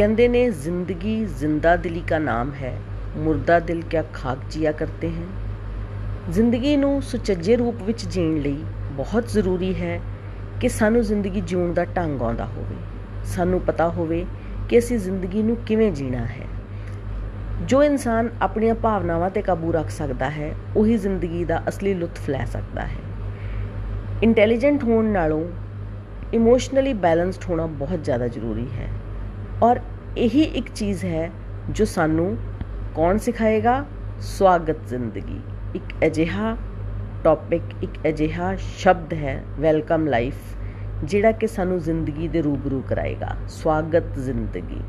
ਕਹਿੰਦੇ 0.00 0.28
ਨੇ, 0.28 0.50
ਜ਼ਿੰਦਗੀ 0.50 1.24
ਜ਼ਿੰਦਾ 1.24 1.76
ਦਿਲੀ 1.76 2.02
ਦਾ 2.08 2.18
ਨਾਮ 2.18 2.52
ਹੈ, 2.62 2.78
ਮੁਰਦਾ 3.16 3.60
ਦਿਲ 3.60 3.82
ਕਿਆ 3.90 4.04
ਖਾਕ 4.12 4.38
ਜੀਆ 4.50 4.72
ਕਰਤੇ 4.72 5.10
ਹੈ। 5.10 5.26
ਜ਼ਿੰਦਗੀ 6.30 6.76
ਨੂੰ 6.76 7.02
ਸੁਚੱਜੇ 7.02 7.56
ਰੂਪ 7.56 7.82
ਵਿੱਚ 7.82 8.06
ਜੀਣ 8.06 8.36
ਲਈ 8.36 8.64
ਬਹੁਤ 8.92 9.28
ਜ਼ਰੂਰੀ 9.28 9.74
ਹੈ 9.74 10.00
ਕਿ 10.60 10.68
ਸਾਨੂੰ 10.68 11.02
ਜ਼ਿੰਦਗੀ 11.02 11.40
ਜਿਉਣ 11.40 11.72
ਦਾ 11.72 11.84
ਢੰਗ 11.84 12.22
ਆਉਂਦਾ 12.22 12.44
ਹੋਵੇ। 12.44 12.76
ਸਾਨੂੰ 13.24 13.60
ਪਤਾ 13.60 13.88
ਹੋਵੇ 13.88 14.26
ਕਿ 14.68 14.78
ਅਸੀਂ 14.78 14.98
ਜ਼ਿੰਦਗੀ 14.98 15.42
ਨੂੰ 15.42 15.56
ਕਿਵੇਂ 15.56 15.92
ਜੀਣਾ 15.92 16.18
ਹੈ। 16.18 16.46
ਜੋ 17.62 17.82
ਇਨਸਾਨ 17.82 18.28
ਆਪਣੀਆਂ 18.42 18.74
ਭਾਵਨਾਵਾਂ 18.74 19.30
ਤੇ 19.30 19.42
ਕਾਬੂ 19.42 19.72
ਰੱਖ 19.72 19.90
ਸਕਦਾ 19.90 20.30
ਹੈ, 20.30 20.54
ਉਹੀ 20.76 20.96
ਜ਼ਿੰਦਗੀ 20.96 21.44
ਦਾ 21.44 21.62
ਅਸਲੀ 21.68 21.94
ਲੁਤਫ 21.94 22.30
ਲੈ 22.30 22.44
ਸਕਦਾ 22.44 22.82
ਹੈ। 22.82 23.28
ਇੰਟੈਲੀਜੈਂਟ 24.22 24.84
ਹੋਣ 24.84 25.04
ਨਾਲੋਂ 25.04 25.48
ਇਮੋਸ਼ਨਲੀ 26.34 26.92
ਬੈਲੈਂਸਡ 26.92 27.50
ਹੋਣਾ 27.50 27.66
ਬਹੁਤ 27.66 28.04
ਜ਼ਿਆਦਾ 28.04 28.28
ਜ਼ਰੂਰੀ 28.28 28.66
ਹੈ। 28.78 28.88
ਔਰ 29.62 29.80
ਇਹੀ 30.16 30.42
ਇੱਕ 30.42 30.68
ਚੀਜ਼ 30.74 31.04
ਹੈ 31.04 31.30
ਜੋ 31.70 31.84
ਸਾਨੂੰ 31.84 32.36
ਕੌਣ 32.94 33.18
ਸਿਖਾਏਗਾ? 33.18 33.84
ਸਵਾਗਤ 34.20 34.76
ਜ਼ਿੰਦਗੀ। 34.88 35.40
ਇੱਕ 35.74 35.84
ਅਜਿਹਾ 36.06 36.56
ਟੌਪਿਕ 37.24 37.62
ਇੱਕ 37.82 37.98
ਅਜਿਹਾ 38.08 38.56
ਸ਼ਬਦ 38.56 39.12
ਹੈ 39.14 39.42
ਵੈਲਕਮ 39.58 40.06
ਲਾਈਫ 40.06 40.34
ਜਿਹੜਾ 41.04 41.32
ਕਿ 41.32 41.46
ਸਾਨੂੰ 41.46 41.78
ਜ਼ਿੰਦਗੀ 41.78 42.28
ਦੇ 42.28 42.42
ਰੂਬਰੂ 42.42 42.82
ਕਰਾਏਗਾ। 42.88 43.36
ਸਵਾਗਤ 43.48 44.18
ਜ਼ਿੰਦਗੀ। 44.18 44.80